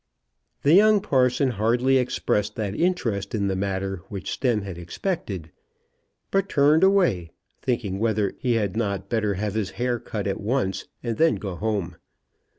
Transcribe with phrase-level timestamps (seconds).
[0.63, 5.51] The young parson hardly expressed that interest in the matter which Stemm had expected,
[6.31, 7.29] but turned away,
[7.61, 11.53] thinking whether he had not better have his hair cut at once, and then go
[11.55, 11.97] home.